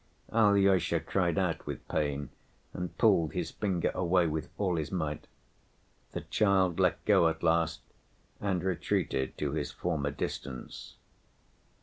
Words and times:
Alyosha 0.33 0.99
cried 0.99 1.37
out 1.37 1.67
with 1.67 1.87
pain 1.87 2.31
and 2.73 2.97
pulled 2.97 3.33
his 3.33 3.51
finger 3.51 3.91
away 3.93 4.25
with 4.25 4.49
all 4.57 4.77
his 4.77 4.91
might. 4.91 5.27
The 6.13 6.21
child 6.21 6.79
let 6.79 7.05
go 7.05 7.27
at 7.29 7.43
last 7.43 7.81
and 8.39 8.63
retreated 8.63 9.37
to 9.37 9.51
his 9.51 9.69
former 9.71 10.09
distance. 10.09 10.95